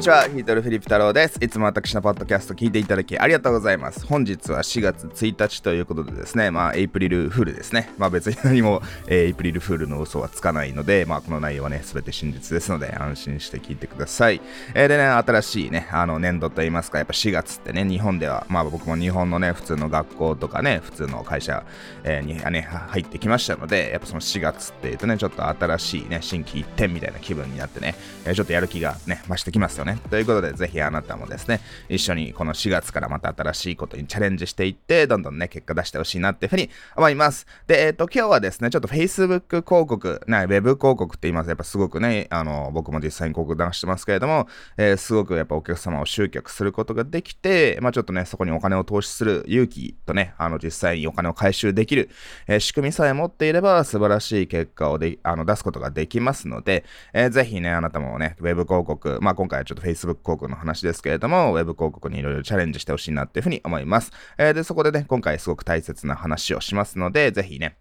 [0.00, 1.36] にちは、ヒートルフィリップ太郎です。
[1.42, 4.06] いつも私のポッドキャスト聞いていただきありがとうございます。
[4.06, 7.92] 本日は4月1日ということでですね、まあ、エイプリルフールですね。
[7.98, 14.40] まあ、別に何も、えー、エイプリルフールの嘘はつかないので、まあ、この内容はね、すべて真実ですので、安心して聞いてください。
[14.72, 21.62] えー、でね、新しいね、あの、年度といいますか、やっぱ4月ってね、日本では、まあ、僕も日本のね、普通の学校とかね、普通の会社、
[22.04, 29.89] えー、に、ね、入ってきましたので、やっぱその4月っていうとね、ちょっと新しいね、新規一点みたいな気分になってね、えー、ちょっとやる気がね、増してきますよね。
[30.10, 37.46] ということで、ぜひあなたもですね、一緒にこの4月からまた新しいことにチャレンジしていって、どんどんね、結果出してほしいなっていうふうに思います。
[37.66, 41.48] で、えっ、ー、と、今日はですね、ちょっと Facebook 広告、ね、Web 広告って言います。
[41.48, 52.10] やっぱすごくね、あの、僕も実際に広告出してますけれども、えー、すごくやっぱお客様を集客することができて、まあちょっとね、そこにお金を投資する勇気とね、あの、実際にお金を回収できる、
[52.46, 64.12] えー、仕組みさえ持っていれば素晴らしい結果をであの出すことができますので、えー、ぜひね、あなたもね、Web 広告、まあ今回はちょっと Facebook 広告の話ですけれども、Web 広告にいろいろチャレンジしてほしいなっていうふうに思います。
[64.38, 67.76] えー、で、そこでね、今回すごく大切な話をしますので、ぜひね、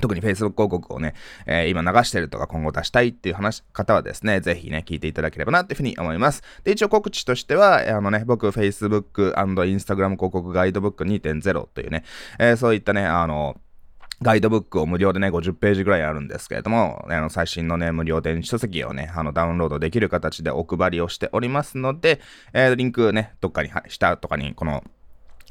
[0.00, 1.14] 特に Facebook 広告をね、
[1.46, 6.42] えー、今流してるとか今後出したいっていう話、方はですね、ぜひね、聞いていただければなっていうふうに思います。
[6.64, 12.04] で、一応告知としては、あのね、僕 Facebook& Instagram 広告ガイドブック2.0というね、
[12.38, 13.60] えー、そういったね、あの、
[14.20, 22.20] ガイドブックを無料でね、50ページぐらいあるんですけれども、あの、最新のね、無料電子書籍をね、あの、ダウンロードできる形でお配りをしておりますので、
[22.52, 24.82] えー、リンクね、どっかに、下とかに、この、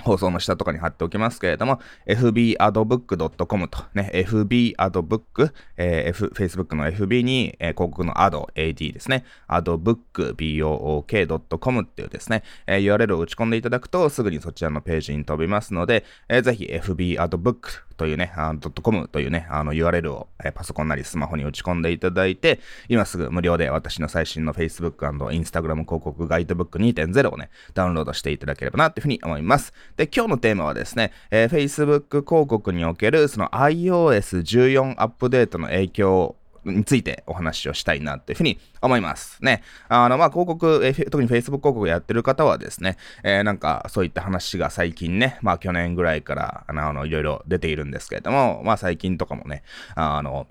[0.03, 25.83] 放送の下とかに貼っておきますけれども、fbadbook.com とね、fbadbook、えー、F、Facebook の FB に、えー、広告の ad、ad ですね、adbook、book.com っていうですね、えー、URL を打ち込んでいただくと、すぐにそちらのページに飛びますので、えー、ぜひ fbadbook というね、ドットコムというね、あの URL を、パソコンなりスマホに打ち込んでいただいて、今すぐ無料で私の最新の Facebook& Instagram
[25.83, 29.73] 広告ガイドブック2.0をね、ダウンロードしていただければなというふうに思います。
[29.97, 36.35] で、今日のテーマはですね、えー、Facebook 広告におけるその iOS14 アップデートの影響
[36.71, 39.63] についてお話をしたいなっていうふうに思いますね。
[39.89, 49.63] あの、まあ、広告、えー、特に Facebook 広告やってる方はですね、えー、なんかそういった話が最近ね、まあ去年ぐらいからあのいろいろ出ているんですけれども、まあ最近とかもね、
[49.95, 50.47] あの、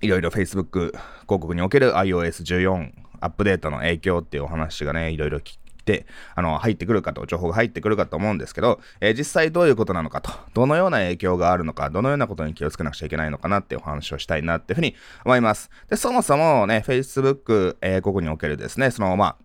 [0.00, 5.40] いろいろ Facebook 広告における iOS14 アップデートの影響っていうお話がね、いろいろ、
[6.34, 14.94] あの、入ってくるかと、情報が入ってくるかと思うんですけど、えー、実際どういうことなのかと、どのような影響があるのか、どのようなことに気をつけなくちゃいけないのかなってお話をしたいなっていうふうに
[15.24, 15.70] 思います。
[15.88, 19.36] で、そもそもね、Facebook、えー、ここにおけるですね、その、ま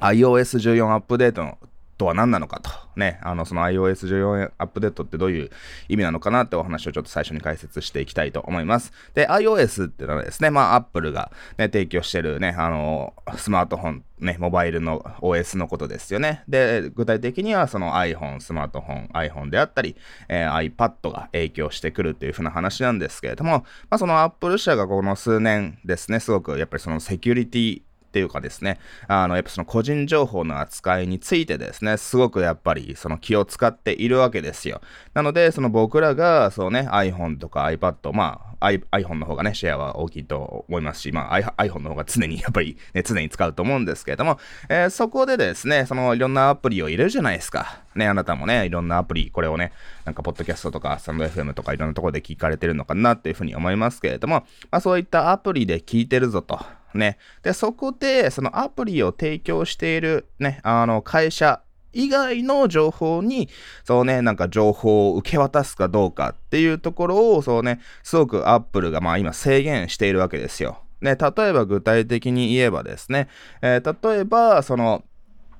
[0.00, 1.58] あ、iOS14 アップデートの
[2.02, 5.50] とは何なのかと、ね、あの、その iOS14 アップデートってどういう
[5.88, 8.92] 意味なのかなってお話をちょっと最初に解説していきたいと思います。
[9.14, 16.42] で、iOS っていうのはですね、まあ、Apple が、ね、提供してるね、あの、スマートフォン、ね、モバイルの OS のことですよね。
[16.48, 19.94] で、具体的にはその iPhone、スマートフォン、iPhone であったり、
[20.28, 28.78] えー、iPad が影響してくるっていう風な話なんですけれども、まあ、その Apple 社がこの数年ですね、すごくやっぱりそのセキュリティっていうかですね、
[29.08, 34.82] あの、やっぱその個人情報の扱いについてですね、すごくやっぱりその気を使っているわけですよ。
[35.14, 47.80] なので、その僕らが、そうね、iPhone とか iPad、まあ、iPhone の方がね、シェアは大きいと思いますし、まあ、iPhone の方が常にやっぱり、ね、常に使うと思うんですけれども、えー、そこでですね、そのいろんなアプリを入れるじゃないですか。
[47.94, 49.72] ね、あなたもね、いろんなアプリ、これをね、
[50.04, 56.60] なんか、ポッドキャストとか、スタンド FM とかいろんなところで聞かれてるのかなっていうふうに思いますけれども、まあ、そういったアプリで聞いてるぞと。
[56.98, 57.18] ね。
[57.42, 63.48] で、そこで、そのアプリを提供しているね、あの、会社以外の情報に、
[63.84, 70.78] そうね、なんか情報を受け渡すかどうかっていうところを、そうね、すごくアップルがまあ今制限しているわけですよ。
[71.00, 73.28] ね、例えば具体的に言えばですね、
[73.60, 75.02] えー、例えば、その、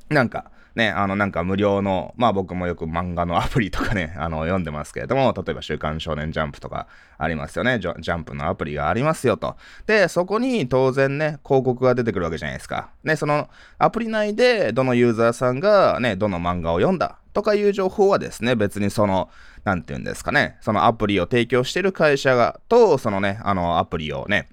[0.09, 6.87] なんか、ね、あの、なんか無料の、まあ僕もよく漫画のアプリとかね、 あの、読んでますけれども、例えば週刊少年ジャンプとか
[7.19, 7.79] ありますよね。
[7.79, 9.57] ジャンプのアプリがありますよと。
[9.87, 12.91] で、そこに当然ね、広告が出てくるわけじゃないですか。
[13.05, 13.49] ね、その
[13.79, 19.31] アプリ内でどのユーザーさんがね、どの漫画を読んだとかいう情報はですね、別にその、
[19.65, 24.49] なんて言うんですかね、そのアプリを提供してる会社が、と、そのね、あの、アプリをね、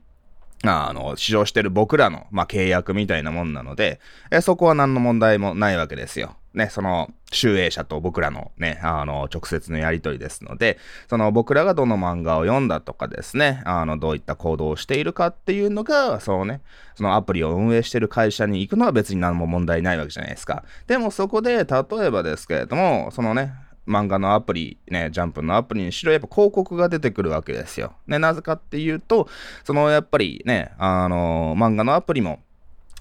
[0.64, 6.36] あの、使用してる僕らの、まあ、契約みたいなもんなので、えそこは何の問題もないわけですよ。
[6.54, 10.78] ね、その、集英社と僕らのね、あの、直接のやりとりですので、
[11.08, 16.62] その僕らがどの漫画を読んだとかですね、あの、どういった行動をしているかっていうのが、そのね、
[16.96, 20.64] そのアプリを運営してる会社に行くのは別に何も問題ないわけじゃないですか。
[20.88, 23.54] でもそこで、例えばですけれども、そのね、
[23.89, 27.94] 漫画のアプリ、ね、ジャンプのアプリにしろ、やっぱ広告が出てくるわけですよ。
[28.07, 29.27] ね、なぜかっていうと、
[29.63, 32.39] そのやっぱりね、あの、漫画のアプリも、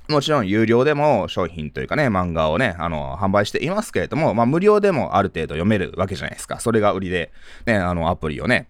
[0.08, 6.61] もちろん有料でも商品というかね、漫画をね、あの、販売していますけれども、まあ無料でもある程度読めるわけじゃないですか。
[6.61, 7.31] それが売りで、
[7.67, 8.69] ね、あの、アプリをね、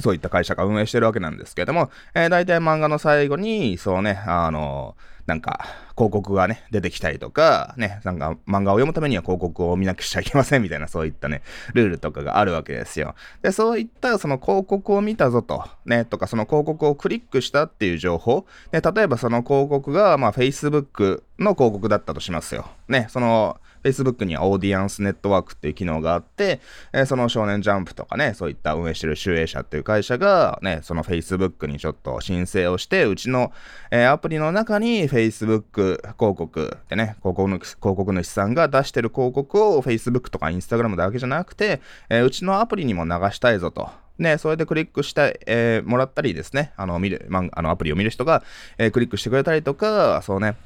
[0.00, 4.96] そういった会社が運営してるわけなんですけれども、えー、大体漫画の最後に、そうね、あの、
[5.26, 5.66] なんか、
[5.96, 11.42] 広告がね、出てきたりとか、ね、なんか漫画を読むためには広告を見なくちゃいけませんみたいな、そういったね、
[11.74, 13.14] ルールとかがあるわけですよ。
[13.42, 22.66] で、そういったその広告を見たぞと、ね、とかその広告をクリックしたっていう情報、ね、例えばその広告が、まあ、Facebook の広告だったとしますよ。
[22.88, 26.60] ね、その、Facebook にはオーディアンスネットワークっていう機能があって、
[26.92, 33.52] えー、その少年ジャンプとかね、そういった運営してる集英社っていう会社が、ね、その Facebook にちょっと申請をして、うちの、
[33.90, 43.88] えー、アプリの中に Facebook 広告でね、広告の広告主さんが出してる広告を Facebook とか Instagram だけじゃなくて、えー、うちのアプリにも流したいぞと。
[44.18, 48.42] ね、それでクリックして、えー、もらったりですね、あの、見る、まあの、アプリを見る人が、
[48.78, 50.56] えー、クリックしてくれたりとか、そうね、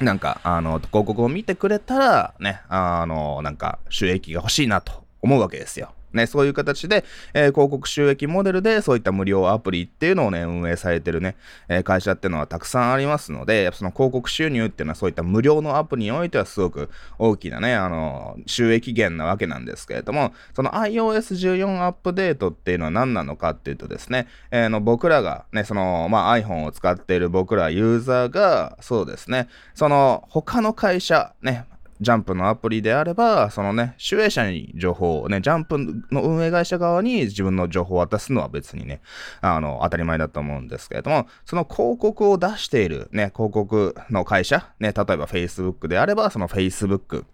[0.00, 5.92] なんか、あの、広告を見てくれたら、ね、あの、なんか、収益が欲しいなと思うわけですよ。
[6.18, 11.36] ね、そういう形で、えー、広告収益モデルでそういった無料アプリっていうのをね、運営されてるね、
[11.68, 31.66] えー、会社っていうのはたくさんありますので、その広告収入っていうのはそういった無料のアプリにおいてはすごく大きなね、あの、収益源なわけなんですけれども、その iOS14 アップデートっていうのは何なのかっていうとですね、えー、の僕らがね、その、まあ、iPhone を使っている僕らユーザーが、そうですね、その他の会社、ね、
[32.00, 35.78] ジャンプのアプリであれば、そのね、主営者に情報をね、ジャンプ
[36.12, 39.00] の運営会社側に自分の情報を渡すのは別にね、
[39.40, 47.24] あの、当たり前だと思うんですけれども、その広告を出しているね、広告の会社、ね、例えば Facebook であれば、その Facebook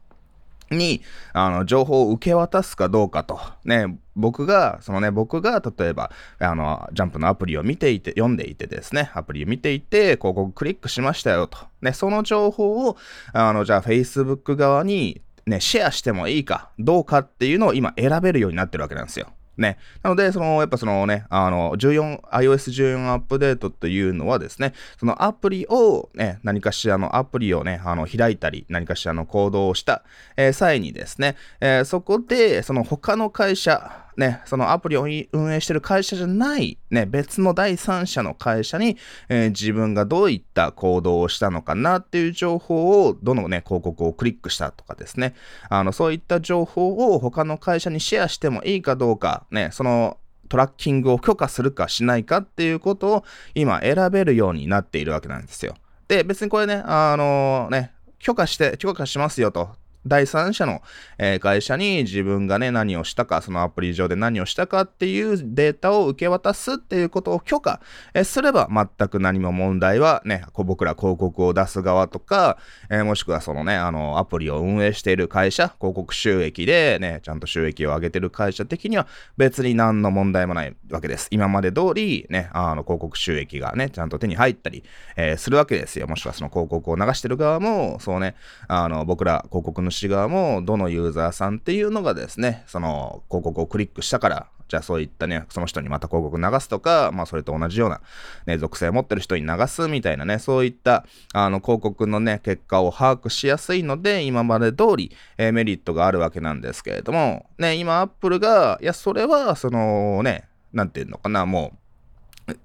[0.70, 1.02] に、
[1.32, 3.40] あの、情報を受け渡すかどうかと。
[3.64, 11.58] ね、僕が、そのね、僕が、例えば、あの、ジャンプのアプリを見ていて、読んでいてですね、アプリを見ていて、広告クリックしましたよと。
[11.82, 12.96] ね、その情報を、
[13.32, 19.28] あの、じゃあ、Facebook 側に、ね、シェアしてもいいか、どうかっていうのを今選べるようになってるわけなんですよ。
[19.56, 19.79] ね。
[20.03, 30.03] なので、その、やっぱそのね、あの、14、iOS14 アップデートというのはですね、そのアプリをね、何かしらのアプリをね、あの、開いたり、何かしらの行動をした、
[30.37, 38.96] えー、際にですね、えー、そこで、その他の会社、ね、そのアプリを運営してる会社じゃない、ね、別の第三者の会社に、
[39.28, 45.34] えー、自分がどういった行動をしたのかなっていう情報を、どのね、広告をクリックしたとかですね、
[45.69, 50.19] あの、そういった情報を他の会社にシェアしてもいいかどうか、ね、その、
[50.49, 53.25] トラッキングを許可するかしないかっていうことを
[53.55, 55.75] 今選べるようになっているわけなんですよ。
[56.06, 59.70] で、別にこれね、あのー、ね、許可して、許可しますよと。
[60.06, 60.83] 第三者の、
[61.19, 67.81] え、会社に自分がね、何をしたか、そのアプリ上で何をしたかっていうデータを受け渡すっていうことを許可、
[68.12, 72.59] え、すれば全く何も問題はね、僕ら広告を出す側とか、
[72.91, 79.06] え、もしくはそのね、あの、アプリを運営している会社、広告収益でね、ちゃんと収益を上げてる会社的には
[79.37, 81.29] 別に何の問題もないわけです。
[81.31, 84.85] 今まで通りね、あの、広告収益がね、ちゃんと手に入ったり、
[85.17, 86.06] えするわけですよ。
[86.06, 88.35] もしくはその広告を流してる側も、そうね、
[88.69, 98.01] あの、僕ら広告の主側も、どのユーザーさんっていうのがですね、その広告をクリックしたから、じゃあそういったね、その人にまた広告流すとか、まあそれと同じような、
[98.46, 111.83] ね、属性を持ってる人に流すみたいなね、そういった、あの、広告のね、結果を把握しやすいので、今まで通り、えー、メリットがあるわけなんですけれども、ね、今アップルが、いや、それは、そのね、なんていうのかな、もう、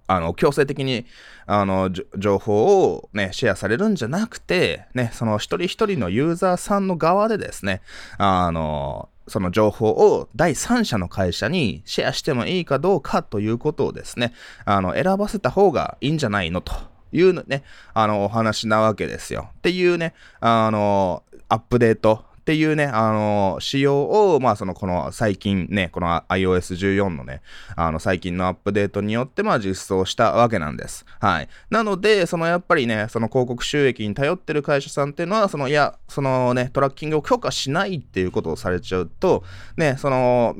[0.07, 1.05] あの、強制的に、
[1.45, 7.81] あの、情報をね、シェアされるんじゃなくて、ね、その一人一人のユーザーさんの側でですね、
[8.17, 14.33] あの、その情報を第三者の会社にシェアしてもいいかどうかということをですね、
[14.65, 16.73] あの、選ばせた方がいいんじゃないのと
[17.11, 19.49] いうね、あの、お話なわけですよ。
[19.57, 27.43] っていうね、あの、アップデートっていうね、あの、仕様を、まあ、その、この最近ね、この iOS14 のね、
[27.75, 31.05] あの、最近のアップデートによって、まあ、実装したわけなんです。
[31.19, 31.49] はい。
[31.69, 39.43] なので、その、やっぱりね、その広告収益に頼ってる会社さんっていうのは、その、いや、そのね、トラッキングを許可しないっていうことをされちゃうと、
[39.77, 40.55] ね、その、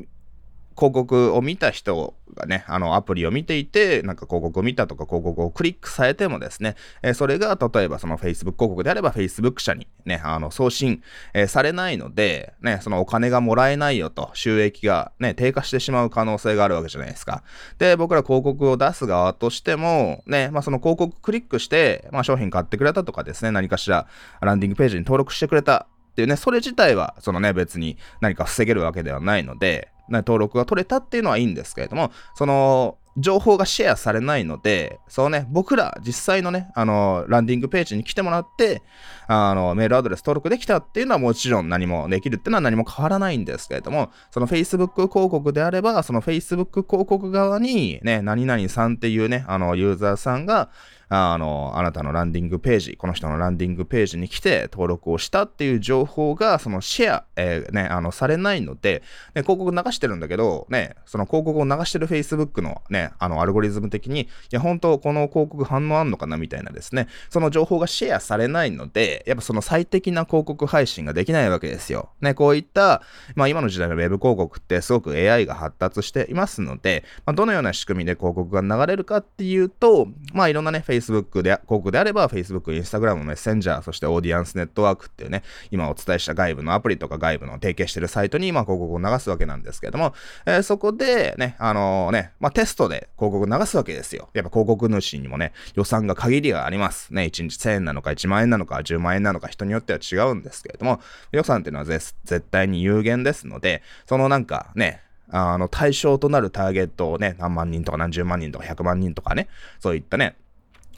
[0.77, 11.01] 広告を見た人がね、あのアプリを見ていて、なんか広告を見たとか広告をクリックされてもですね、えー、それが例えばその Facebook 広告であれば Facebook 社にね、あの送信、
[11.33, 17.43] えー、されないので、ね、そのお金がもらえないよと、収益がね、低下してしまう可能性があるわけじゃないですか。
[17.77, 24.07] で、僕ら広告を出す側としても、ね、まあその広告クリックして、まあ商品買ってくれたとかですね、何かしら
[24.41, 38.81] ランディングページに登録してくれたっていうね、それ自体は、そのね、別に何か防げるわけではないので、登録が取れたっていうのはいいんですけれども、その、情報がシェアされないので、そうね、僕ら実際のね、あの、ランディングページに来てもらって、
[39.27, 50.69] あの、メールアドレス登録できたっていうのはもちろん何もできるっていうのは何も変わらないんですけれども、その Facebook 広告であれば、その Facebook 広告側にね、何々さんっていうね、あの、ユーザーさんが、
[51.11, 59.01] あの、あなたのランディングページ、この人のランディングページに来て登録をしたっていう情報が、そのシェア、えー、ね、あの、されないので、
[59.33, 72.09] ね、広告流してるんだけど、ね、その広告を流してる Facebook のね、あの、アルゴリズム的に、いや、本当この広告反応あんのかなみたいなですね、その情報がシェアされないので、やっぱその最適な広告配信ができないわけですよ。
[72.21, 73.01] ね、こういった、
[73.35, 90.13] まあ今の時代の Web 広告ってすごく AI が発達していますので、まあ、どのような仕組みで広告が流れるかっていうと、まあいろんなね、Facebook で、広告であれば Facebook、Instagram、メッセンジャー、そしてオーディアンスネットワークっていうね、今お伝えした外部のアプリとか外部の提携してるサイトに、まあ広告を流すわけなんですけれども、
[90.45, 94.29] えー、そこでね、あのー、ね、まあテストで広告流すわけですよ。
[94.33, 97.13] やっぱ広告主にもね、予算が限りがあります。
[97.13, 100.99] ね、1日1000円なのか1万円なのか10万円なのか人によっては違うんですけれども、
[101.31, 102.13] 予算っていうのは絶
[102.51, 105.01] 対に有限ですので、そのなんかね、
[105.31, 109.47] あの、対象となるターゲットをね、何万人とか何十万人とか100万人とかね、
[109.79, 110.35] そういったね、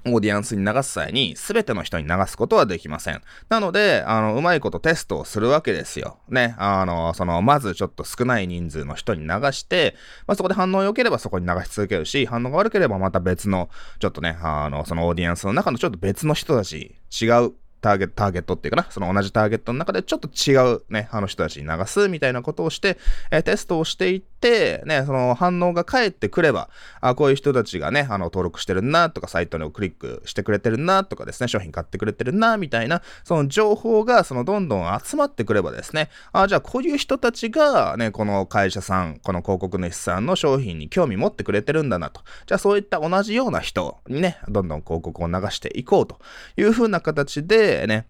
[0.06, 3.22] オーディエンスに流す際に、すべての人に流すことはできません。
[3.50, 6.18] なので、あの、うまいことテストをするわけですよ。
[6.28, 6.56] ね。
[6.58, 9.96] あの、その、まずちょっと少ない人数の人に流して、
[10.28, 22.98] まあ、そこで反応良ければそこに流し続けるし、反応が悪ければまた別の、ちょっとね、あの、そのオーディエンスの中のちょっと別の人たち、違うターゲット、ターゲットっていうかな、その同じターゲットの中でちょっと違うね、あの人たちに流すみたいなことをして、
[23.32, 26.70] えー、テストをしていって、ね、その反応が返ってくれば、
[27.02, 42.22] あ、こういう人たちがね、あの、登録してるな、とか、サイトにクリックしてくれてるな、とかですね、商品買ってくれてるな、みたいな、その情報が、その、どんどん集まってくればですね、あ、じゃあ、こういう人たちが、ね、この会社さん、この広告主さんの商品に興味持ってくれてるんだなと。
[42.46, 46.20] じゃあ、そういった同じような人にね、どんどん広告を流していこうと
[46.58, 48.06] いう風な形で、ね、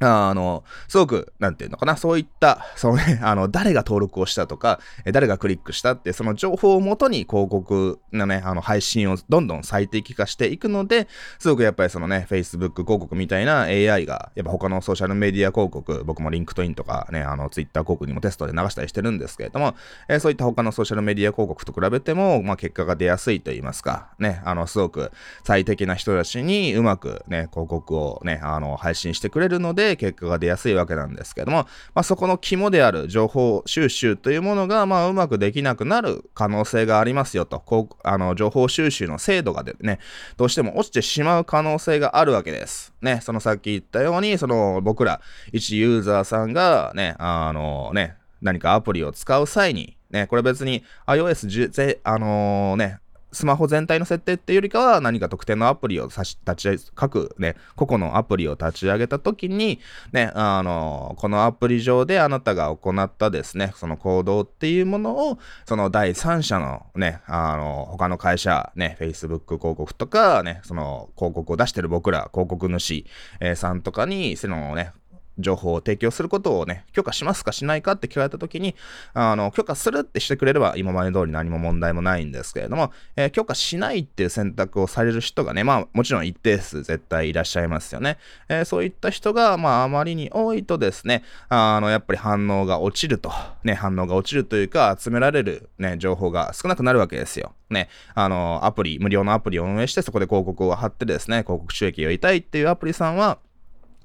[0.00, 4.80] あの、すごく、なんていうのかな、そういった、そのね、 あの、誰が登録をしたとか、
[5.12, 11.06] 誰がクリックしたって、その情報をもとに広告のね、あの、配信をどんどん最適化していくので、
[11.38, 19.76] すごくやっぱりそのね、Facebook 広告みたいな AI が、やっぱ他のソーシャルメディア広告、僕も LinkedIn とかね、あの、Twitter 広告にもテストで流したりしてるんですけれども、
[20.08, 25.12] え、そういった他のソーシャルメディア広告と比べても、まあ、結果が出やすいと言いますか、ね、あの、すごく
[25.44, 39.98] 最適な人たちにうまくね、広告をね、あの、配信してくれるので、で結果が出やすいわけなんですけども、まあ、そこの肝である情報収集というものが、まあ、うまくできなくなる可能性がありますよと、こう、あの、情報収集の精度がでね、
[40.36, 42.94] どうしても落ちてしまう可能性があるわけです。
[43.02, 45.20] ね、そのさっき言ったように、その僕ら、
[45.52, 52.98] 一ユーザーさんがね、あのね、何かアプリを使う際に、ね、これ別に iOS10 あのー、ね、
[53.34, 59.80] スマホ全体の設定っていうよりかは、何か特定のアプリを立ち上げ、各ね、個々のアプリを立ち上げたときに、
[60.12, 73.04] ね、あの、このアプリ上であなたが行ったですね、その行動っていうものを、その第三者のね、あの、他の会社、ね、Facebook 広告とか、ね、その広告を出してる僕ら、広告主、
[73.40, 74.92] え、さんとかに、そのね、
[75.38, 78.74] 情報を提供することをね、許可しますかしないかって聞かれたときに、
[79.12, 88.18] あの、許可するってしてくれれば今まで通り何も問題もないんですけれども、えー、許可しないっていう選択をされる人がね、まあもちろん一定数絶対いらっしゃいますよね。
[88.48, 93.32] えー、そういった人が、まああまりに多いとですね、あの、やっぱり反応が落ちると、
[93.64, 97.54] ね、反応が落ちるというか、集められるね、情報が少なくなるわけですよ。
[97.70, 103.38] ね、あの、アプリ、無料のアプリを運営して、そこで広告を貼ってですね、広告収益を得たいっていうアプリさんは、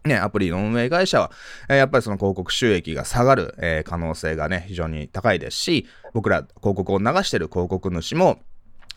[0.09, 1.31] ね、アプリの運営会社は、
[1.69, 8.39] えー、やっぱりその広告収益が下がる、えー、可能性がね、非常に高いですし、僕ら広告を流してる広告主も、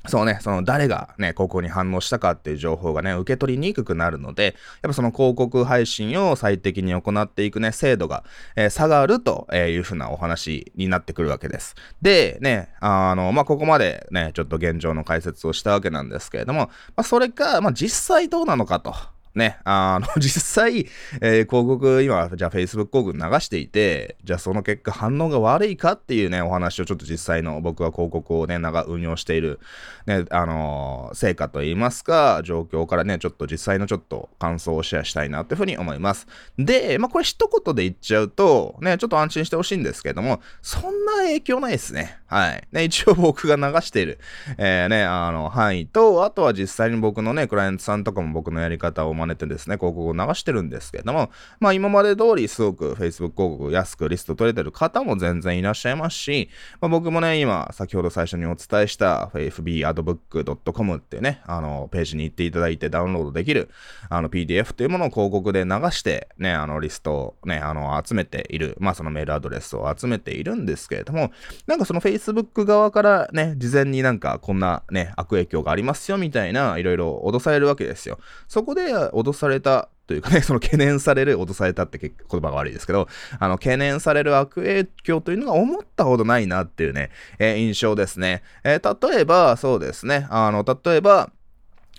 [0.09, 8.25] そうね、その誰がね、広告に反応したかっていう情報がね、受け取りにくくなるので、やっぱその広告配信を最適に行っていくね、精度が、
[8.57, 11.77] えー、下がるというふうなお話になってくるわけです。
[12.01, 18.93] で、ね、あの、まあ、ここまでね、ちょっと現状の解説をしたわけなんですけれども、まあ、それか、まあ、実際どうなのかと。
[19.35, 20.87] ね、あの、 実際、
[21.21, 29.59] えー、広告、今、じゃあ Facebook 広告流していて、じゃあその結果反応が悪いかっていうね、お話をちょっと実際の僕は広告をね、長運用している、
[30.07, 36.27] ね、あのー、成果といいますか、状況からね、ちょっと実際のちょっと感想をシェアしたいなというふうに思います。
[36.59, 42.19] で、まあこれ一言で言っちゃうと、ね、ちょっと安心してほしいんですけども、そんな影響ないですね。
[42.27, 42.69] はい。
[42.73, 44.19] ね、一応僕が流している、
[44.59, 56.49] えー、ね、あの、範囲と、あとは実際に僕のね、クライアントさんとかも僕のやり方を真似てですね、広告を流してるんですけれども、まあ今まで通りすごく Facebook 広告安くリスト取れてる方も全然いらっしゃいますし、
[56.81, 63.71] まあ、僕もね、今、先ほど最初にお伝えした fbadbook.com っていうね、あの、ページに行っていただいてダウンロードできる、
[64.09, 71.31] あの、PDF というものを広告で流して、ね、あの、リストをね、あの、集めている、まあそのメールアドレスを集めているんですけれども、
[71.67, 78.19] なんかその Facebook 側からね、事前になんかこんなね、悪影響がありますよみたいな、いろいろ脅されるわけですよ。
[78.49, 88.43] そこで脅されたというかね、その懸念される、脅されたって言葉が悪いですけど、あの、懸念される悪影響というのが思ったほどないなっていうね、えー、印象ですね。
[88.65, 91.31] えー、例えば、そうですね、あの、例えば、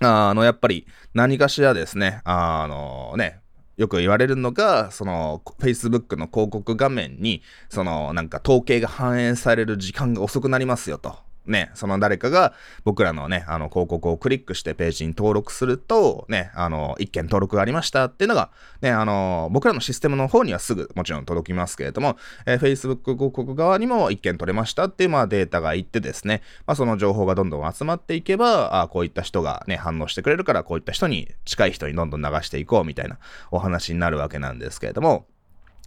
[0.00, 3.40] あの、やっぱり何かしらですね、あのね、
[3.76, 11.23] よく言われるのが、その、Facebook の広告画面に、その、なんか統計が反映される時間が遅くなりますよと。
[11.46, 33.18] ね、その誰かが僕らのね、あの広告をクリックしてページに登録すると、ね、あの、一件登録がありましたっていうのが、ね、あの、僕らのシステムの方にはすぐもちろん届きますけれども、えー、Facebook 広告側にも一件取れましたっていう、まあ、データがいってですね、まあ、その情報がどんどん集まっていけば、あこういった人がね、反応してくれるから、こういった人に、近い人にどんどん流していこうみたいな
[33.50, 35.26] お話になるわけなんですけれども、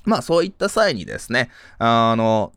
[0.06, 1.50] まあそういった際にですね、
[1.80, 2.54] あの、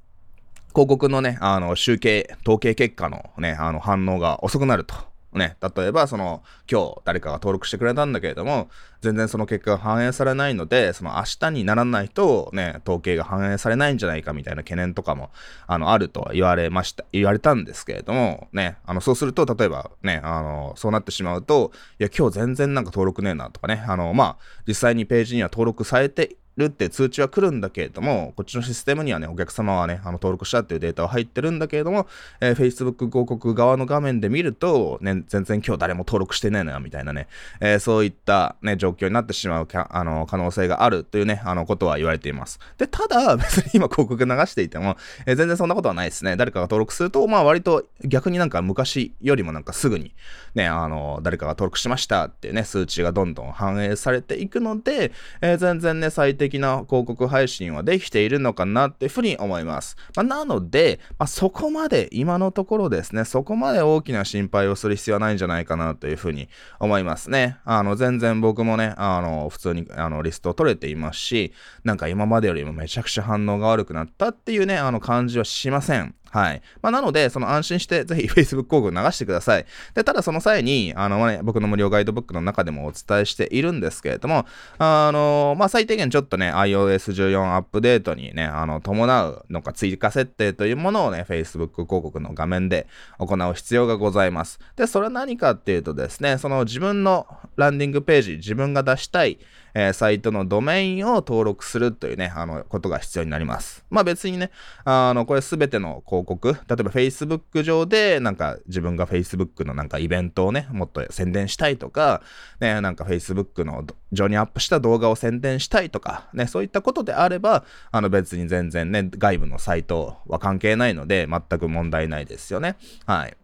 [0.72, 4.94] 広告のね、あの、集計、統計結果のね、あの、反応が遅くなると。
[5.32, 8.68] ね、例えば、その、今日誰かが登録してくれたんだけれども、
[9.00, 15.30] 全然その結果が反映されないので、その明日にならないと、ね、統計が反映されないんじゃないかみたいな懸念とかも、
[15.68, 24.36] あの、あると言われました、言われたんですけれども、ね、あの、そうすると、例えば、ね、あの、そうなってしまうと、いや、今日全然なんか登録ねえなとかね、あの、まあ、
[24.66, 32.06] 実際にページには登録されてるって通知は来るんだけれども、こっちのシステムにはね、お客様はね、あの登録したっていうデータは入ってるんだけれども、
[32.40, 37.28] えー、Facebook 広告側の画面で見ると、ね、全然今日誰も登録してねえな、みたいなね、
[37.60, 42.58] えー、そういったね、状況になってしまうかあの可能性があるというね、あのことは言われています。
[42.78, 46.36] で、ただ、 別に今広告流していても、えー、全然そんなことはないですね。
[46.36, 50.14] 誰かが登録すると、まあ割と逆になんか昔よりもなんかすぐに、
[50.54, 59.96] ね、あの、誰かが登録しましたっていうね、数値がどんどん反映されていくので、えー、全然ね、最的な広告配信はできているのかなっていうふうに思います。
[60.16, 66.48] まあ、なので、まあ、そこまで、今のところですね、そこまで大きな心配をする必要はないんじゃないかなというふうに
[66.78, 67.58] 思いますね。
[67.64, 71.52] あの、全然僕もね、あの、普通にあのリストを取れていますし、
[71.84, 76.14] なんか今までよりもめちゃくちゃ反応が悪くなったっていうね、あの感じはしません。
[76.30, 76.62] はい。
[76.80, 79.66] まあ、なので、その安心してぜひ Facebook 広告流してください。
[79.94, 84.46] で、ただその際に、あの、ね、僕の無料ガイドブックの中でもお伝えしているんですけれども、
[84.78, 92.86] あの、まあ、最低限ちょっとね、iOS14 アップデートにね、あの、伴うのか追加設定というものをね、Facebook 広告の画面で
[93.18, 94.60] 行う必要がございます。
[94.76, 99.38] で、それは何かっていうとですね、その自分のランディングページ、自分が出したい、
[99.74, 103.84] えー、サイトのドメインを登録するというね、あの、ことが必要になります。
[103.90, 104.50] まあ別にね、
[104.84, 112.22] あの、これすべての広告、例えば Facebook 上で、なんか自分が Facebook のなんかイベントをね、もっと宣伝したいとか、
[112.60, 122.76] ね、なんか Facebook の上にアップした動画を宣伝したいとか、ね、そういったことであれば、あの別に全然ね、外部のサイトは関係ないので、全く問題ないですよね。
[123.06, 123.36] はい。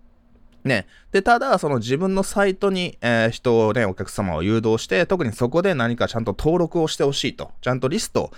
[0.66, 0.87] ね。
[1.12, 8.31] で、ただ、その自分のサイトに、えー、人をね、お客様を誘導して、特にそこで何かちゃんと登録をしてほしいと、ちゃんとリストを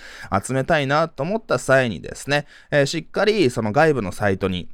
[0.42, 4.68] 集めたいなと思った際にですね、えー、しっかりその外部のサイトに、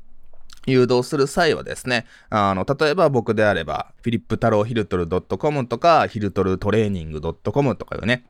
[0.66, 8.24] 誘導する際はですね、あの、例えば僕であれば、フィリップ太郎ヒルトル .com とか、ヒルトルトレーニング .com とかいうね、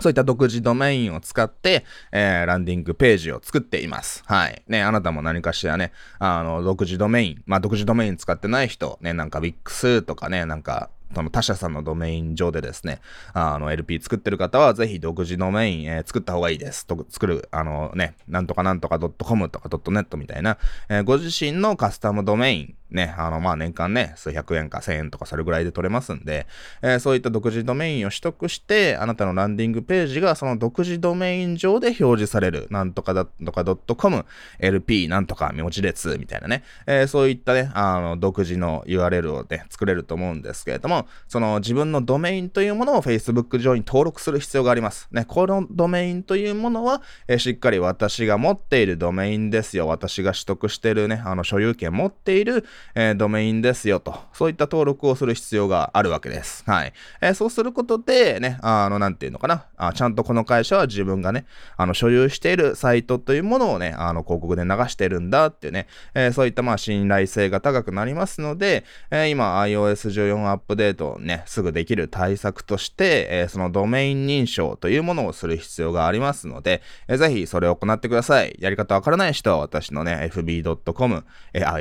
[0.00, 4.22] そういった独自ドメインを使って、えー、ランディングページを作っています。
[4.26, 4.62] はい。
[4.68, 13.00] ね、あなたも何かしらね、あの、独自ドメイン、まあ、独自ドメイン使ってない人、ね、なんか Wix とかね、なんか、その他社さんのドメイン上でですね、
[13.32, 16.86] あの LP 作ってる方はぜひ独自ドメイン、えー、作った方がいいです。
[16.86, 26.46] と作る、あのね、なんとかなんとか .com とか .net みたいな、えー、ご自身のカスタムドメイン、ね、あの、まあ、年間ね、数百円か千円とかそれぐらいで取れますんで、
[26.80, 33.64] えー、そういった独自ドメインを取得して、あなたのランディングページがその独自ドメイン上で表示される、なんとかだとか
[33.96, 34.24] .com、
[34.60, 45.08] LP なんとか名字列みたいなね、えー、そういったね、あの、独自の URL をね、作れると思うんですけれども、その自分のドメインというものを Facebook 上に登録する必要があります。
[45.10, 49.88] ね、このドメインというものは、えー、しっかり私が持っているドメインですよ。
[49.88, 56.64] 私が取得してるね、あの、所有権持っている、えー、ドメインですよと、そういった登録をする必要があるわけです。
[56.66, 56.92] はい。
[57.20, 78.56] えー、そうすることで、ね、あの、なんていうのかな、あちゃんとこの会社は自分がね、あの、所有しているサイトというものをね、あの、広告で流してるんだっていうね、えー、そういったまあ信頼性が高くなりますので、えー、今 iOS14 アップデートをね、すぐできる対策として、えー、そのドメイン認証というものをする必要がありますので、えー、ぜひそれを行ってください。
[78.58, 81.80] やり方わからない人は私のね、fb.com、えー、あ、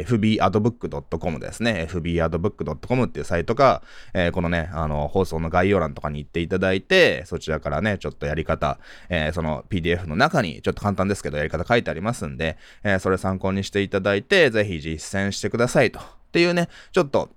[0.94, 3.82] fbadbook.com ですね、fbadbook.com っていうサイトか、
[4.14, 8.80] えー、このね、あの、放送の概要欄とかに行っていただいて、そちらからね、ちょっとやり方、
[9.10, 16.00] えー、その PDF の中に、ちょっと簡単ですけど、やり方書いてありますんで、えー、それ参考にしていただいて、ぜひ実践してくださいと。
[16.00, 17.30] っていうね、ちょっと、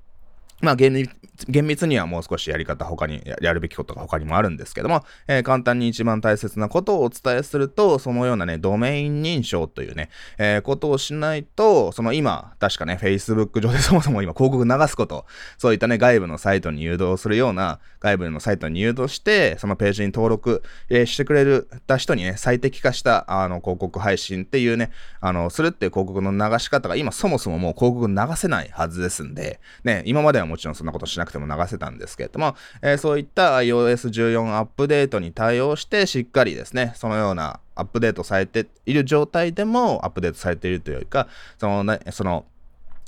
[0.60, 1.10] まあ厳密、
[1.48, 15.26] 厳密にはもう少しやり方他にやるべきことが他にもあるんですけども、えー、簡単に一番大切なことをお伝えすると、そのようなね、ドメイン認証というね、えー、ことをしないと、その今、確かね、Facebook 上で そもそも今広告流すこと、
[15.58, 42.46] そういったね、外部のサイトに誘導するような、外部のサイトに誘導して、そのページに登録、えー、してくれるた人にね、最適化した、あの、広告配信っていうね、あの、するっていう広告の流し方が今そもそももう広告流せないはずですんで、ね、今まではもちろんそんなことしなくても流せたんですけれども、えー、そういった iOS14 アップデートに対応してしっかりですね、そのようなアップデートされている状態でもアップデートされているというか、そのね、その、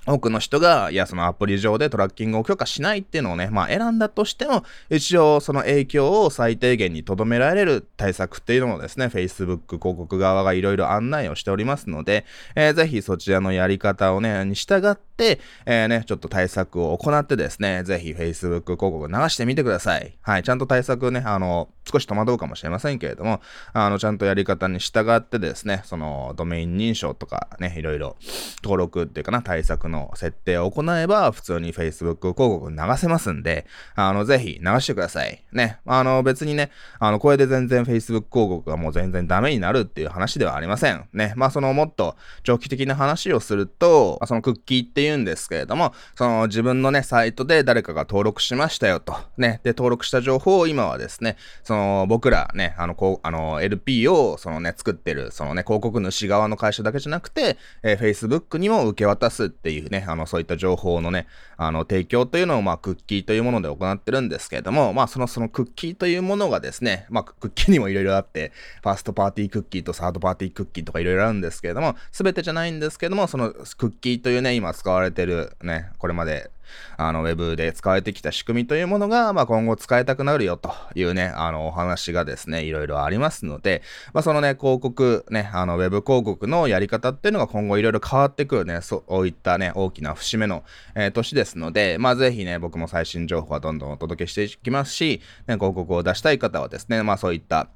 [0.08, 20.16] 多くの人が、いや、そのアプリ上でトラッキングを許可しないっていうのをね、まあ選んだとしても、一応その影響を最低限に留められる対策っていうのをですね、Facebook 広告側がいろいろ案内をしておりますので、えー、ぜひそちらのやり方をね、に従って、えー、ね、ちょっと対策を行ってですね、ぜひ Facebook 広告流してみてください。
[20.22, 23.40] はい、ちゃんと対策ね、あの、少し戸惑うかもしれませんけれども、
[23.72, 28.16] あの、ちゃんとやり方に従ってですね、その、ドメイン認証とかね、いろいろ
[28.62, 35.44] 登録っていうかな、対策のの設定を行えば、普通に Facebook 広告流せますんで、あの、ぜひ流してください。
[35.52, 35.78] ね。
[35.86, 41.08] あの、別にね、あの、これで全然 Facebook 広告がもう全然ダメになるっていう話ではありません。
[41.12, 41.32] ね。
[41.36, 49.16] まあ、そのもっと長期的な話をすると、そのクッキーって言うんですけれども、その自分のね、サイトで誰かが登録しましたよと。
[49.36, 49.60] ね。
[49.64, 76.50] で、登録した情報を今はですね、その僕らね、あの、こう、あの、LP をそのね、作ってる、そのね、広告主側の会社だけじゃなくて、えー、Facebook にも受け渡すっていううね、あの、そういった情報のね、あの、提供というのを、まあ、クッキーというもので行ってるんですけれども、まあ、その、そのクッキーというものがですね、まあ、クッキーにもいろいろあって、ファーストパーティークッキーとサードパーティークッキーとかいろいろあるんですけれども、すべてじゃないんですけども、そのクッキーというね、今使われてるね、これまで
[76.96, 97.68] あの、ウェブで使われてきた仕組みというものが、まあ、今後使いたくなるよというね、あの、お話がですね、いろいろありますので、まあ、そのね、広告、ね、あの、ウェブ広告のやり方っていうのが今後いろいろ変わってくるね、そういったね、大きな節目の、えー、年ですので、まあ、ぜひね、僕も最新情報はどんどんお届けしていきますし、ね、広告を出したい方はですね、まあ、そういった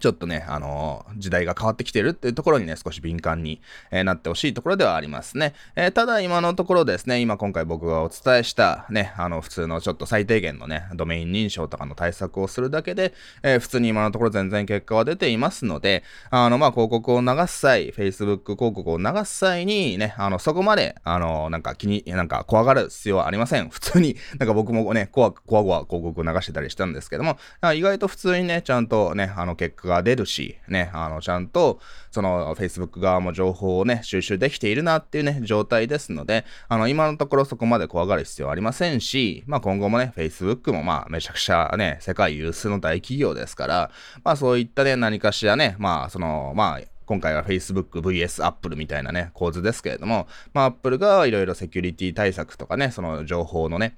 [0.00, 5.54] ちょっとね、あのー、時代が変わってきてるっていうところにね、少し敏感に、えー、なってほしいところではありますね。
[5.76, 23.68] えー、ただ今のところですね、今今回僕がお伝えしたね、あの、普通のちょっと最低限のね、ドメイン認証とかの対策をするだけで、え普通に今のところ全然結果は出ていますので、あの、ま、広告を流す際、Facebook 広告を流す際にね、あの、そこまで、あの、なんか気に、なんか怖がる必要はありません。
[23.68, 27.36] 普通に、なんか僕もね、怖、怖怖広告を流してたりしたんですけども、
[27.74, 43.90] 意外と普通にね、ちゃんとね、あの、結果が出るし、ね、あの、ちゃんと、その、Facebook 側も情報をね、収集できているなっていうね、状態ですので、あの、今のところそこまで怖がる必要はありませんし、まあ今後もね、Facebook もまあめちゃくちゃね、世界有数の大企業ですから、
[44.24, 53.96] まあそういったね、何かしらね、まあその、まあ、今回は Facebook vs Apple みたいなね、構図ですけれども、まあ Apple がいろいろセキュリティ対策とかね、その情報のね、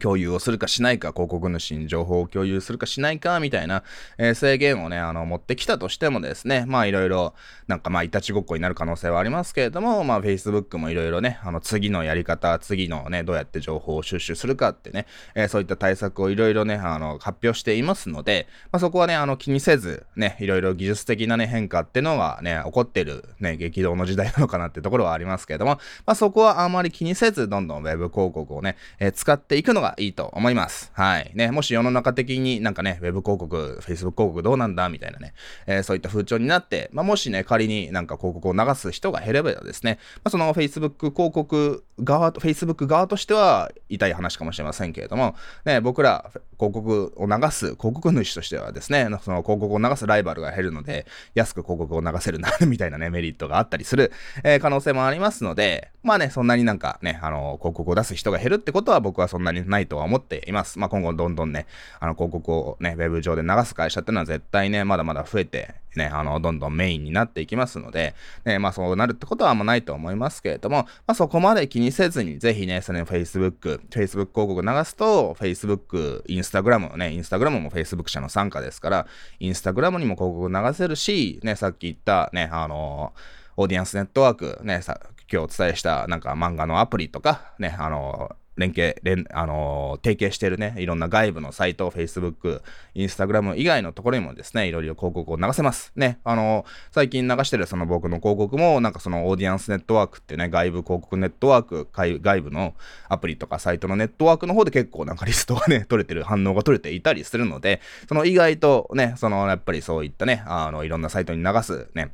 [0.00, 3.82] 共有をするかしないか、広告主に情報を共有するかしないか、みたいな、
[4.18, 7.34] えー、制限をね、あの、持ってきたとしてもですね、まあいろいろ、
[7.68, 25.72] なんかまあいたちごっこになる可能性はありますけれども、まあ Facebook もいろいろね、あの、次のやり方、次のね、どうやって情報を収集するかってね、えー、そういった対策をいろいろね、あの、発表していますので、まあそこはね、あの、気にせず、ね、いろいろ技術的なね、変化ってのがね、起こってる、ね、激動の時代なのかなってところはありますけれども、
[26.06, 30.90] まあそこはあまり気にせず、どんどん Web 広告をね、えー、使っていくるのがいいと思います。
[30.94, 31.32] はい。
[31.34, 35.34] ね、もし世の中的になんかね、ウェブ広告、Facebook 広告どうなんだみたいなね、
[35.66, 54.12] えー、そういった風潮になって、まあ、もしね、仮になんか広告を流す人が減ればですね、まあ、その Facebook 広告側と、Facebook 側としては痛い話かもしれませんけれども、ね、僕ら広告を流す広告主としてはですね、その広告を流すライバルが減るので、安く広告を流せるな、みたいなね、メリットがあったりする、
[54.44, 60.78] えー、可能性もありますので、まあね、そんなになんかね、あの、広告を出す人が減るってことは僕はそんなにないとは思っています。
[60.78, 61.66] まあ今後どんどんね、
[62.00, 79.06] あの、広告をね、ウェブ上で流す会社っていうのは絶対ね、まだまだ増えて、ね、あの、どんどんメインになっていきますので、ね、まあそうなるってことはあんまないと思いますけれども、まあそこまで気にせずに、ぜひね、その Facebook、Facebook 広告流すと、Facebook、Instagram ね、Instagram も Facebook 社の参加ですから、
[79.40, 83.12] Instagram にも広告流せるし、ね、さっき言ったね、あの
[83.56, 84.98] オーディエンスネットワーク、ね、さ
[85.30, 92.62] 今日お伝えしたなんか漫画のアプリとか、ね、あの連携、連、あのー、提携してるね、いろんな外部のサイト、Facebook、
[92.94, 95.92] Instagram 以外のところにもですね、いろいろ広告を流せます。
[95.96, 102.74] ね、あのー、最近流してるその僕の広告も、なんかそのオーディエンスネットワークってね、外部広告ネットワーク、外部の
[103.08, 112.12] アプリとかサイトのネットワークの方で結構なんかリストがね、 取れてる、反応が取れていたりするので、その意外とね、そのやっぱりそういったね、あの、いろんなサイトに流すね、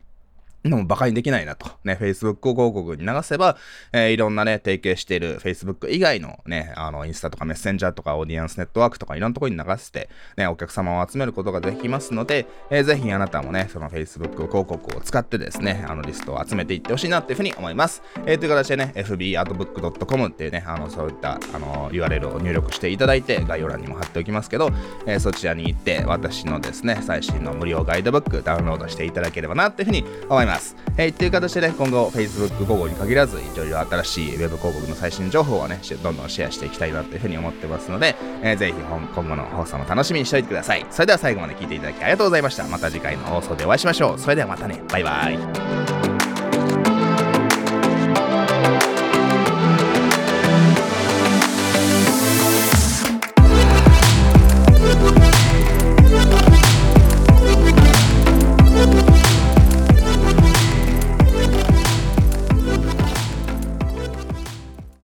[0.65, 1.71] でも馬鹿にできないなと。
[1.85, 3.57] ね、Facebook 広告に流せば、
[3.93, 18.03] えー、いろんなね、提携している Facebook 以外のね、あの、インスタとかメッセンジャーとかオーディエンスネットワークとかいろんなところに流して、ね、お客様を集めることができますので、えー、ぜひあなたもね、その Facebook 広告を使ってですね、あのリストを集めていってほしいなっていうふうに思います。
[18.27, 24.71] えー、という形でね、fbadbook.com っていうね、あの、そういった、あの、URL を入力していただいて、概要欄にも貼っておきますけど、
[25.07, 30.75] えー、そちらに行って、私のですね、最新の無料ガイドブックダウンロードしていただければなっていうふうに思いますます。
[30.97, 40.85] えー、っていう形でね、今後 Facebook 広告に限らず、いろいろ新しい Web 広告の最新情報をね、どんどんシェアしていきたいなというふうに思ってますので、えー、ぜひ今後の放送も楽しみにしておいてください。
[40.91, 42.65] それでは最後まで聞いていただきありがとうございました。
[42.65, 44.19] また次回の放送でお会いしましょう。
[44.19, 44.83] それではまたね。
[44.89, 45.98] バイバイ。